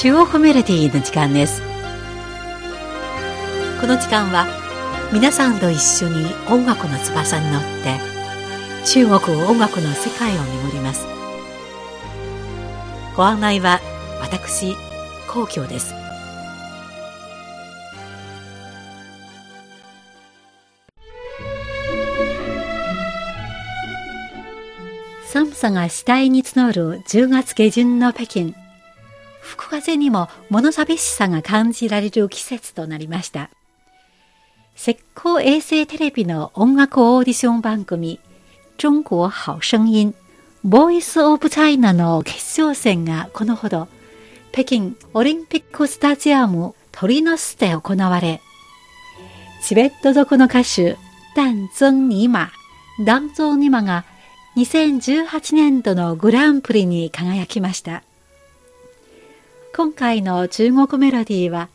[0.00, 1.60] 中国メロディの時間です。
[3.82, 4.46] この時間は
[5.12, 8.00] 皆さんと一緒に音楽の翼に乗って
[8.86, 11.06] 中国音楽の世界を巡ります。
[13.14, 13.78] ご案内は
[14.22, 14.74] 私
[15.28, 15.92] 皇居です。
[25.26, 28.59] 寒さが次第に募る10月下旬の北京。
[29.70, 33.50] 風にも物寂しさが感じられる季節となりました
[34.76, 38.18] 石膏衛星テレビの音楽オーディション番組
[38.76, 40.14] 中国好声音
[40.64, 43.88] ボイスオブチャイナの決勝戦がこのほど
[44.52, 48.40] 北京オリンピックスタジアム鳥の巣で行われ
[49.62, 50.96] チベット族の歌手
[51.36, 52.50] ダン・ゾン・ニマ
[53.04, 54.04] ダンゾー・ニマが
[54.56, 58.02] 2018年度のグランプリに輝きました。
[59.74, 61.68] 今回の中国メロディーは、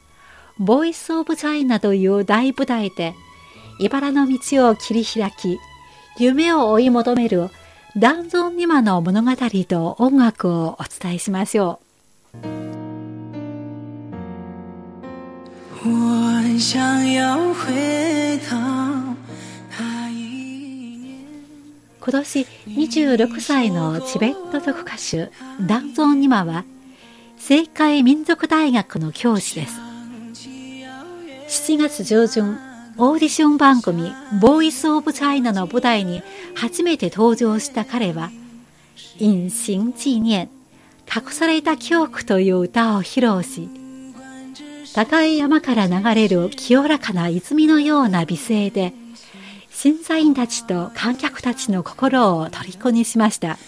[0.57, 3.15] ボイスオブチャイナという大舞台で、
[3.79, 5.57] 茨の道を切り開き、
[6.17, 7.49] 夢を追い求める
[7.97, 9.31] ダンゾンニマの物語
[9.67, 11.85] と音楽をお伝えしましょう。
[22.07, 25.31] 今年26歳のチベット族歌手
[25.65, 26.65] ダンゾンニマは
[27.47, 29.79] 政界民族大学の教師です
[31.47, 32.57] 7月上旬
[32.97, 36.23] オーディション番組ボーイスオブチャイナの舞台に
[36.55, 38.31] 初めて登場した彼は
[39.19, 40.49] 隱形紀念
[41.05, 43.69] 隠された記憶という歌を披露し
[44.95, 48.91] 高い山から流れる清らかな泉のような美声で
[49.69, 53.59] 審査員たちと観客たちの心を虜にしました。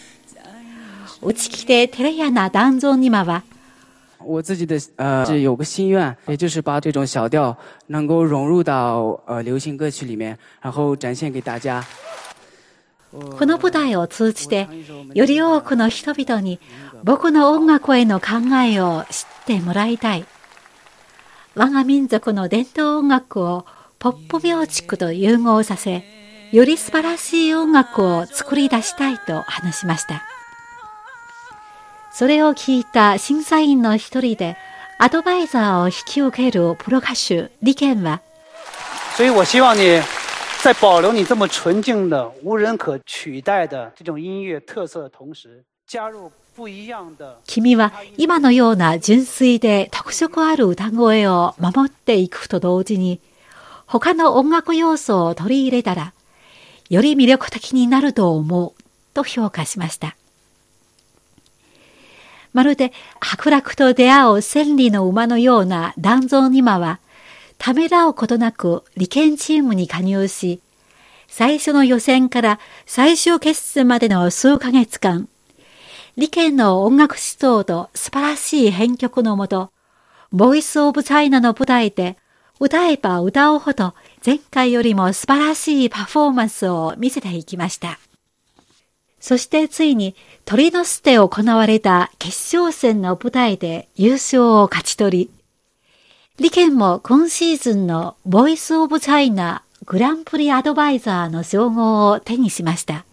[1.22, 3.44] 打ち気で照れ屋な男像には
[4.19, 7.55] 我自己的呃是有个心愿，也就是把这种小调
[7.88, 11.83] 能够融入到呃流行歌曲里面，然后展现给大家。
[13.11, 14.67] この舞台を通じて、
[15.13, 16.59] より多くの人々に
[17.03, 20.25] 僕の音楽への考えを知ってもらいたい。
[21.56, 23.66] 我が民族の伝統音楽を
[23.97, 26.03] ポップミュージックと融合させ、
[26.51, 30.37] より素晴らしい音楽を作り出したいと話しました。
[32.17, 34.57] それを聞いた審査員の一人で、
[34.97, 38.22] アドバイザーを引き受けるプロ歌手、李健は、
[39.16, 40.01] 所以我希望你
[40.63, 46.31] 在保留你这么纯净的、无人可取代的这种音乐特色的同时，加入
[47.45, 53.19] 君は今のような純粋で特色ある歌声を守っていくと同時に、
[53.85, 56.13] 他の音楽要素を取り入れたら、
[56.89, 58.73] より魅力的になると思う、
[59.13, 60.16] と評価しました。
[62.57, 67.00] まるで白楽と出会う千里の馬のような断蔵ニマは、
[67.59, 70.59] ためらうことなく利権チームに加入し、
[71.28, 75.29] 最初の予選から最終決戦までの数ヶ月間、
[76.16, 79.69] 李健の音楽思想と素晴らしい編曲のもと、
[80.31, 82.18] ボイスオブチャイナの舞台で
[82.59, 83.94] 歌えば歌うほど
[84.25, 88.00] 前回よりも素晴らしいパフォーマンスを見せていきました。
[89.19, 95.31] そしてついに鳥の巣で行われた決勝戦の舞台で優勝を勝ち取り、
[96.40, 103.06] 李健も今シーズンのボイスオブチャイナグランプリアドバイザーの称号を手にしました。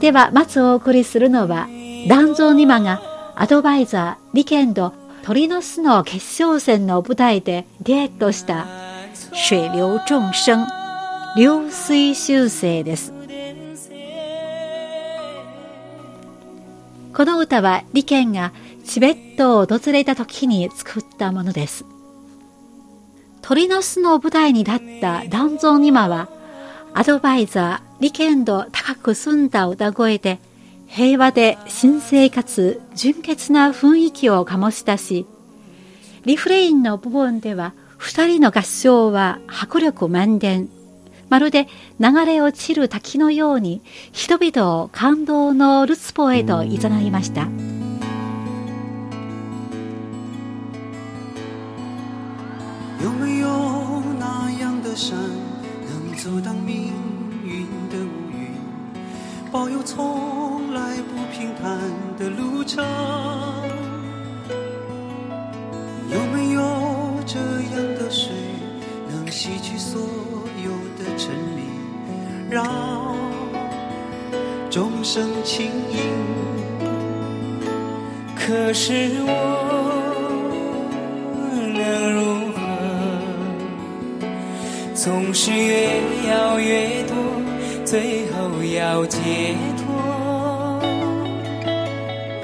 [0.00, 1.66] では、まずお送りするのは、
[2.08, 3.00] 団蔵ニマが
[3.36, 4.92] アドバイザー、リケンド、
[5.22, 8.83] 鳥の巣の決勝戦の舞台でデュエットした
[9.32, 10.66] 水流众生、
[11.36, 13.12] 流水修正です。
[17.14, 18.52] この歌はリケンが
[18.84, 21.84] チベットを訪れた時に作ったものです。
[23.40, 26.28] 鳥の巣の舞台に立った団蔵ニマは、
[26.92, 30.40] アドバイザー、リケンド高く澄んだ歌声で、
[30.86, 35.26] 平和で神聖かつ純潔な雰囲気を醸し出し、
[36.24, 40.68] リフレインの部分では二人の合唱は迫力満点。
[41.30, 41.66] まるで
[41.98, 43.82] 流れ落ちる滝のように
[44.12, 47.48] 人々を感動のルツポへと誘いました。
[75.14, 75.94] 去所有的沉迷，让众生情谊。
[78.34, 78.82] 可是
[79.26, 79.30] 我
[81.72, 81.78] 能
[82.12, 82.18] 如
[82.52, 82.58] 何？
[84.94, 85.88] 总是越
[86.28, 87.14] 要越多，
[87.84, 89.18] 最后要解
[89.76, 89.84] 脱。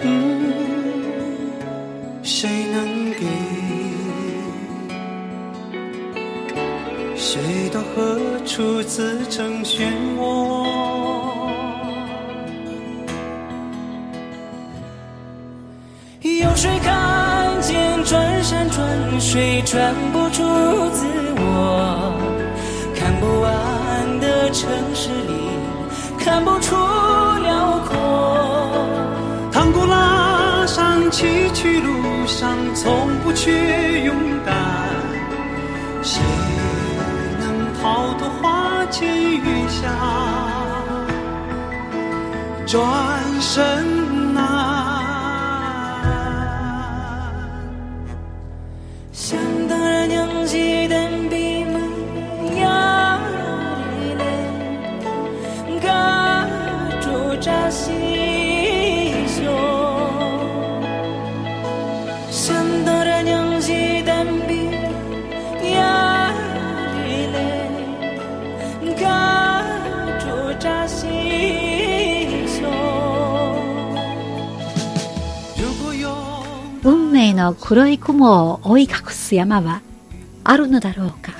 [0.02, 0.52] 嗯，
[2.22, 3.26] 谁能给？
[7.16, 7.40] 谁
[7.72, 9.82] 到何处自成漩
[10.18, 11.19] 涡？
[18.80, 20.42] 转水转不出
[20.90, 21.04] 自
[21.36, 22.14] 我？
[22.96, 25.34] 看不完的城市里，
[26.18, 26.74] 看不出
[27.42, 27.92] 辽阔。
[29.52, 34.14] 唐古拉山崎岖路上，从不缺勇
[34.46, 34.56] 敢。
[36.02, 36.18] 谁
[37.38, 39.06] 能逃脱花前
[39.36, 39.92] 月下？
[42.66, 42.80] 转
[43.40, 43.62] 身
[77.54, 79.82] 黒い雲を覆い隠す山は
[80.44, 81.32] あるのだろうか。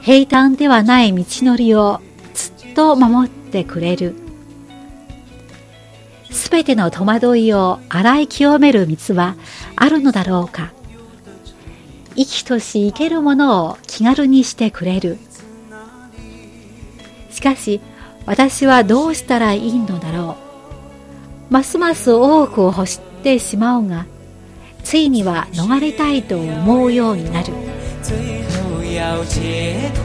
[0.00, 2.00] 平坦ではない道のりを
[2.34, 4.14] ずっと守ってくれる。
[6.30, 9.34] すべての戸惑いを洗い清める道は
[9.76, 10.72] あるのだろうか。
[12.16, 15.18] 生きとし生けるものを気軽にしてくれる。
[17.30, 17.80] しかし
[18.26, 20.36] 私はどうしたらいいのだろ
[21.50, 21.52] う。
[21.52, 24.06] ますます多くを欲してしまうが
[24.82, 27.52] ついには逃れたいと思うようになる
[28.02, 29.98] 最后要解脱。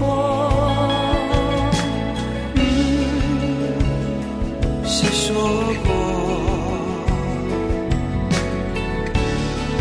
[4.85, 5.33] 谁说
[5.85, 5.87] 过？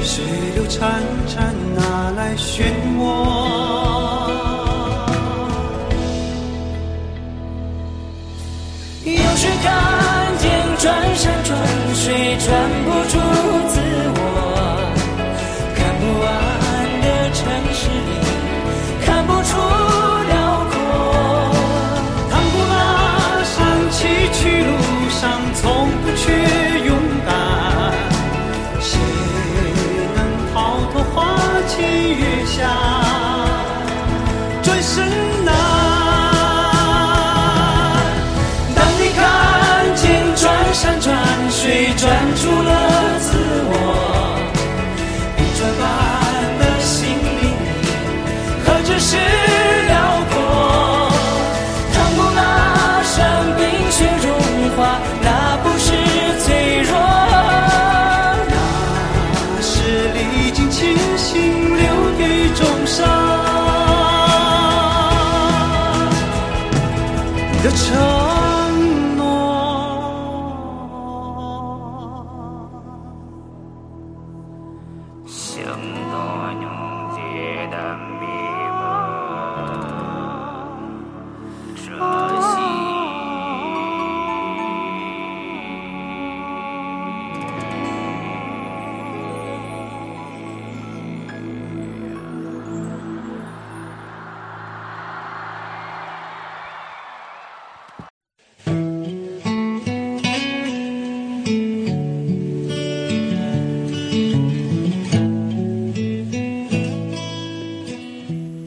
[0.03, 0.25] 水
[0.55, 3.00] 流潺潺，哪来漩涡？
[9.05, 11.59] 有谁看见转山转
[11.94, 13.01] 水转不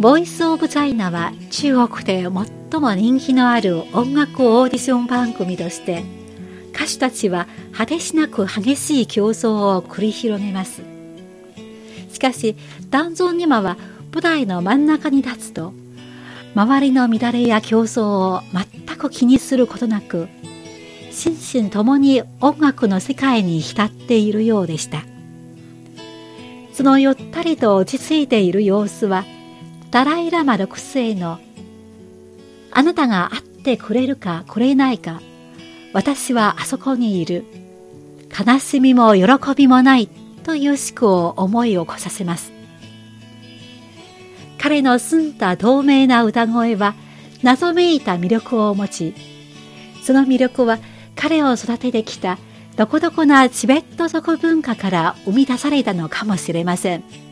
[0.06, 2.30] ボイス・オブ・チャイナは中国で
[2.72, 6.04] 最も人気のある音楽オーディション番組として
[6.76, 10.84] 歌手たちは果てしなく激しい競争を繰り広げます。
[12.12, 12.56] しかし
[12.92, 13.78] ダンゾンニマは
[14.14, 15.74] 舞台の真ん中に立つと
[16.54, 20.28] 周りの乱れや競争を全く気にすることなく
[21.10, 25.04] 心身ともに音楽の世界に浸っているようでした。
[26.74, 29.26] そのゆったりと落ち着いている様子は
[29.92, 31.40] ダライ・ラマ6世の
[32.72, 35.22] あなたが会ってくれるかくれないか
[35.94, 37.46] 私はあそこにいる
[38.38, 39.26] 悲しみも喜
[39.56, 40.10] びもない
[40.44, 42.52] という思考を思い起こさせます
[44.58, 46.96] 彼の澄んだ透明な歌声は
[47.44, 49.16] 謎めいた魅力を持ち
[50.04, 50.80] その魅力は
[51.16, 52.38] 彼を育ててきた
[52.76, 57.25] どこどこなチベット族文化から生み出されたのかもしれません。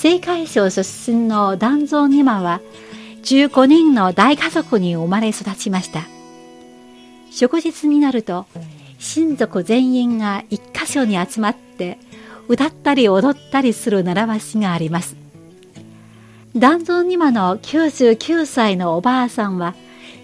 [0.00, 2.60] 青海省出身の団蔵ニマは
[3.24, 6.06] 15人の大家族に生まれ育ちました。
[7.32, 8.46] 祝日になると
[9.00, 11.98] 親族全員が一箇所に集まって
[12.46, 15.16] 歌ったり踊ったりする習わしがあります。
[16.54, 19.74] 団蔵ニマの99歳のおばあさんは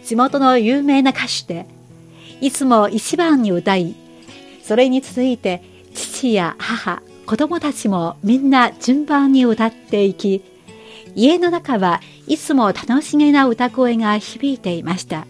[0.05, 1.67] 地元の有名な歌手で
[2.41, 3.97] いつも一番に歌い
[4.63, 5.63] それに続いて
[5.95, 10.43] 父や母子供たちもみんな順番に歌っていき
[11.15, 15.27] 家の中はいつも楽しげな歌声が響いていました。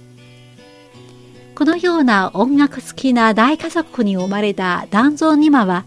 [1.54, 5.84] このような音楽好きな大家族に生まれた団蔵ニマは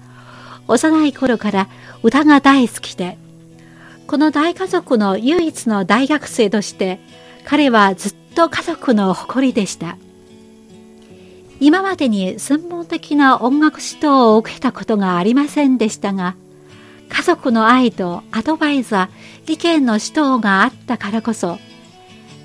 [0.67, 1.67] 幼い頃から
[2.03, 3.17] 歌が大好きで
[4.07, 6.99] この大家族の唯一の大学生として
[7.43, 9.97] 彼はずっと家族の誇りでした。
[11.59, 16.35] 今までに専門的な音楽指導を受けたことがありませんでしたが
[17.09, 21.57] 家族の愛とアドバイザー意見の指導があったからこそ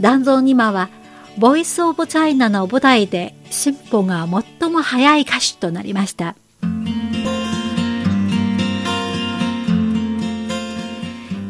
[0.01, 0.89] 団蔵ニマは
[1.39, 4.27] ボイス・オブ・チャイナの舞台で進歩が
[4.61, 6.37] 最も早い歌手となりました。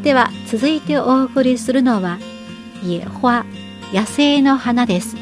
[0.03, 2.19] では続いてお送りするのは
[2.83, 3.47] 「野花」
[3.93, 5.17] 野生の花です。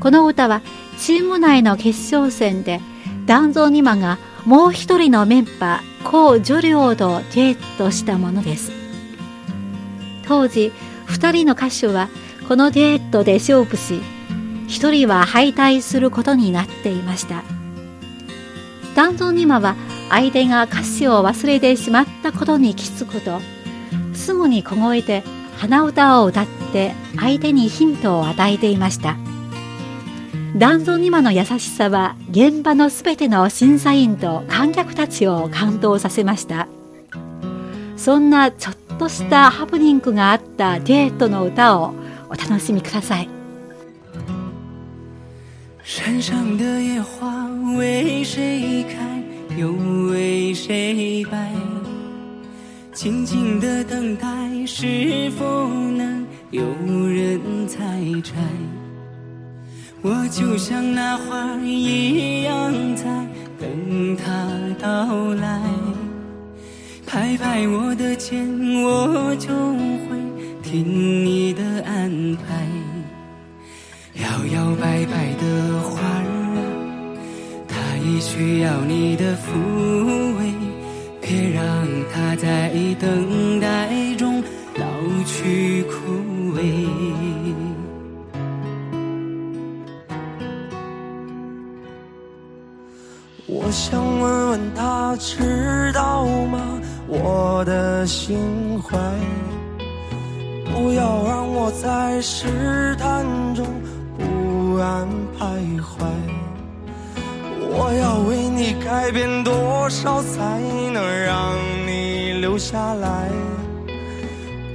[0.00, 0.60] この歌は
[0.98, 2.80] チーム内の決勝戦で
[3.26, 8.72] 団蔵ニマがもう一人のメンバーコウ・ジョリョウとデュエットしたものです。
[10.26, 10.72] 当時
[11.06, 12.08] 2人の歌手は
[12.48, 14.00] このデュエットで勝負し
[14.68, 17.42] 1人は敗退することになっていました。
[18.94, 19.76] 団蔵ニマは
[20.08, 23.40] 相手が歌詞を忘れてしまったことに気づくと
[24.14, 25.24] すぐに小声で
[25.56, 29.16] 鼻歌を歌って相手にヒントを与えていました。
[30.56, 36.68] 団蔵ニマの優しさは現場のすべての審査員と観客たちを感動させました。
[37.96, 41.94] そんなちょっとしたハプニングがあったデートの歌を
[42.28, 43.28] お楽しみください。
[45.82, 49.22] 山上的野花为谁开
[49.56, 49.72] 又
[50.12, 51.50] 为谁败
[52.92, 54.86] 静静的等待是
[55.36, 56.64] 否能有
[57.08, 58.83] 人采摘
[60.06, 63.04] 我就像那花一样在
[63.58, 65.62] 等他到来，
[67.06, 68.46] 拍拍我的肩，
[68.82, 70.20] 我就会
[70.62, 72.68] 听你的安排。
[74.20, 76.28] 摇摇摆摆的花儿，
[77.66, 77.74] 它
[78.06, 79.56] 也需要你的抚
[80.36, 80.52] 慰，
[81.22, 81.64] 别让
[82.12, 82.70] 它在
[83.00, 84.42] 等待中
[84.76, 84.84] 老
[85.24, 85.96] 去枯
[93.74, 96.60] 想问问他知道吗？
[97.08, 98.96] 我的心怀，
[100.72, 103.66] 不要让我在试探中
[104.16, 105.42] 不安徘
[105.80, 106.06] 徊。
[107.76, 110.60] 我要为你改变多少才
[110.92, 111.52] 能让
[111.84, 113.28] 你留下来？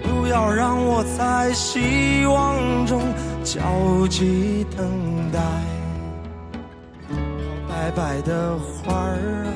[0.03, 3.01] 不要让我在希望中
[3.45, 3.61] 焦
[4.09, 4.85] 急等
[5.31, 5.68] 待。
[7.79, 9.53] 白白的花儿啊，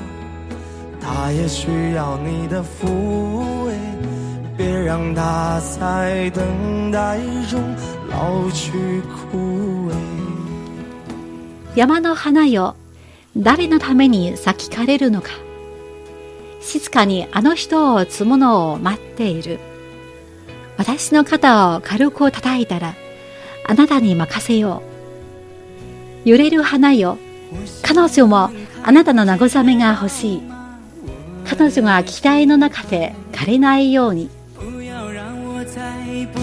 [1.01, 3.73] 它也需要你的抚慰，
[4.55, 7.61] 别让它在等待中
[8.09, 9.93] 老去枯萎。
[11.75, 12.77] 山の花よ
[13.35, 15.31] 誰のために咲き枯れるのか。
[16.61, 19.59] 静かにあの人を摘むのを待っている。
[20.77, 22.95] 私の肩を軽く叩いたら
[23.67, 24.81] あなたに任せよ
[26.25, 26.29] う。
[26.29, 27.17] 揺れる花よ
[27.81, 28.49] 彼女も
[28.83, 30.43] あなたの慰めが欲しい。
[31.45, 34.29] 彼女が期待の中で枯れないように。
[34.57, 35.81] 不要让我在
[36.33, 36.39] 不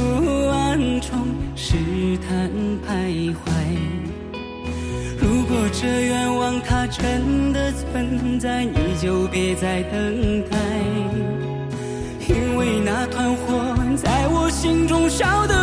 [0.49, 1.11] 安中
[1.57, 1.75] 试
[2.29, 2.50] 探
[2.87, 3.35] 徘徊。
[5.19, 10.57] 如果这愿望它真的存在，你就别再等待，
[12.29, 15.60] 因为那团火在我心中烧得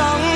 [0.00, 0.29] sống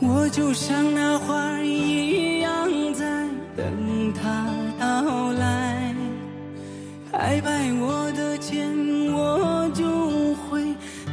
[0.00, 3.04] 我就像那花一样在
[3.56, 4.46] 等他
[4.78, 5.92] 到来，
[7.10, 9.84] 拍拍我的肩，我就
[10.44, 10.62] 会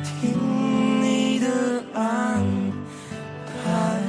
[0.03, 1.47] 听你的
[1.93, 2.43] 安
[3.47, 4.01] 排。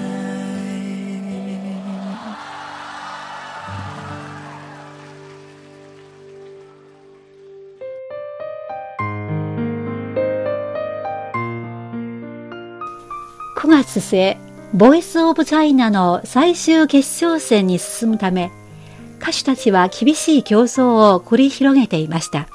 [13.56, 14.35] 9月末、
[14.76, 18.52] ボイス・オブ・チャイナの最終決勝戦に進むため、
[19.18, 22.46] 歌手たちは厳しい競争を繰り広げていました。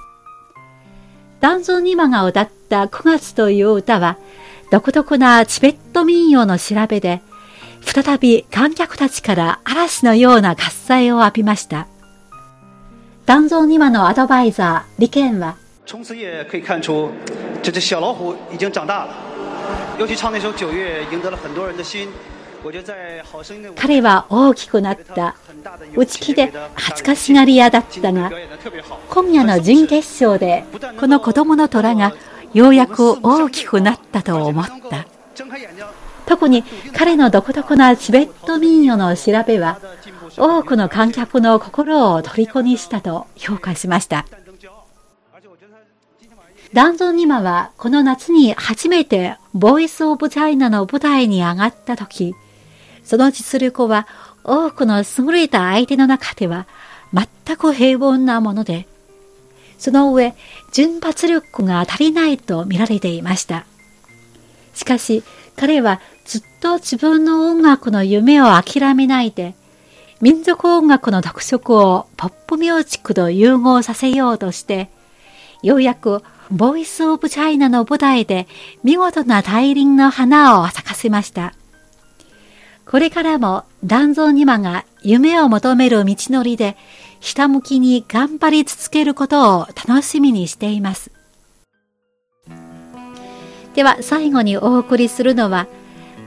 [1.40, 4.18] ダンゾン・ニマが歌った9月という歌は、
[4.70, 7.24] 独特なチベット民謡の調べで、
[7.82, 11.88] 再び観客たちから嵐のような喝采を浴びました。
[13.26, 15.56] ダンゾン・ニマのアドバイザー、リケンは、
[15.88, 17.10] 从此也可以看出，
[17.64, 19.31] 这只小老虎已经长大了。
[23.76, 25.36] 《》，彼は大きくなった。
[25.96, 28.32] 内気で恥ずかしがり屋だったが、
[29.10, 30.64] 今夜の準決勝で、
[31.00, 32.14] この子供の虎が
[32.54, 35.06] ようやく大きくなったと思った。
[36.26, 39.80] 特に彼の独特なチベット民謡の調べは、
[40.38, 44.26] 多くの観客の心を虜にしたと評価しました。
[46.74, 52.34] ダンゾンニマはこの夏に初めてボイスオブチャイナの舞台に上がった時、
[53.04, 54.08] その実力は
[54.46, 56.68] 多くの優れた相手の中では
[57.14, 58.88] 全く平凡なもので、
[59.78, 60.34] その上、
[60.72, 63.66] 瞬発力が足りないと見られていました。
[64.74, 65.24] しかし、
[65.58, 69.56] 彼はずっと自分の音楽の夢を諦めないで、
[70.22, 74.90] 民族音楽の特色をポップミュージックと融合させようとして、
[75.64, 78.48] ようやくボイスオブチャイナの舞台で
[78.84, 81.54] 見事な大輪の花を咲かせました。
[82.86, 86.76] これからも団蔵ニマが夢を求める道のりで
[87.22, 91.12] ひたむきに頑張り続けることを楽しみにしています。
[93.74, 95.68] では最後にお送りするのは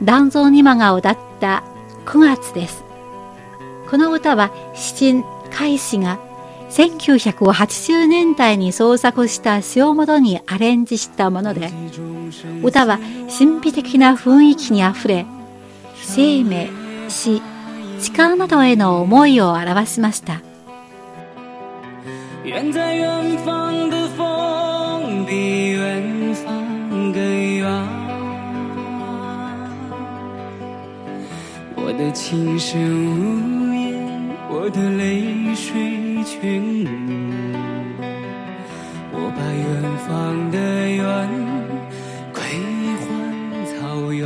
[0.01, 1.63] 団蔵ニマが歌った
[2.05, 2.83] 9月です。
[3.91, 6.19] この歌は詩人海士が
[6.69, 11.71] 1980年代に創作した詩をもとにアレンジしたもので、
[12.63, 12.99] 歌は
[13.37, 15.25] 神秘的な雰囲気にあふれ、
[15.95, 16.69] 生命、
[17.07, 17.41] 死、
[18.01, 20.41] 力などへの思いを表しました。
[22.43, 26.53] 远在远方的风比远方
[27.11, 27.19] 更
[27.57, 27.65] 远，
[31.75, 35.94] 我的琴声无言，我的泪水
[36.41, 36.85] 群。
[39.11, 39.65] 我把远
[40.05, 40.09] 方
[40.51, 40.57] 的
[40.89, 41.03] 远
[42.33, 42.37] 归
[43.01, 43.03] 还
[43.71, 43.75] 草
[44.11, 44.23] 原，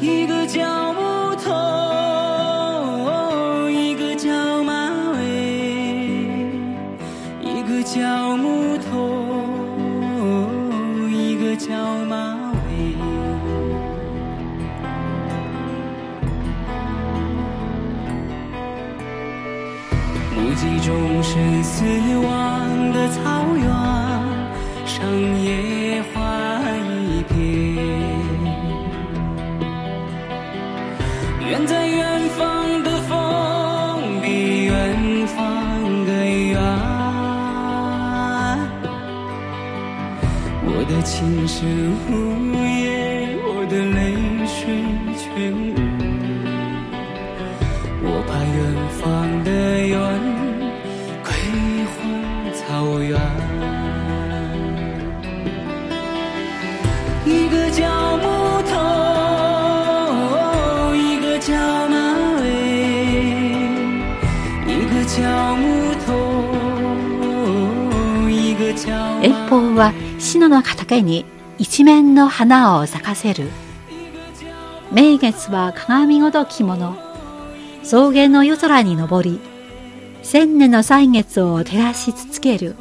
[0.00, 0.83] 一个叫
[70.34, 71.24] は信濃の畑に
[71.58, 73.50] 一面の花を咲かせる。
[74.90, 76.96] 名月は鏡ごときもの。
[77.84, 79.38] 草原の夜空に昇り、
[80.22, 82.74] 千年の歳月を照らし続ける。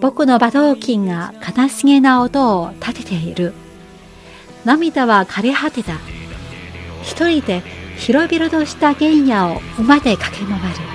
[0.00, 3.52] 僕の馬頭琴が悲しげな音を立てている。
[4.64, 5.94] 涙は枯れ果てた。
[7.02, 7.62] 一人で
[7.98, 10.94] 広々とした原野を馬で駆け回る。